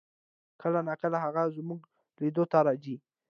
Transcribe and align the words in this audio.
کله 0.61 0.79
نا 0.87 0.93
کله 1.01 1.17
هغه 1.25 1.41
زمونږ 1.57 1.81
لیدو 2.21 2.43
ته 2.51 2.57
راځي 2.65 2.95